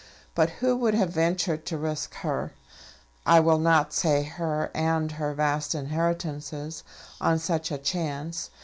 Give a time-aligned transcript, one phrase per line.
[0.33, 2.53] But who would have ventured to risk her,
[3.23, 6.83] I will not say her and her vast inheritances,
[7.21, 8.49] on such a chance?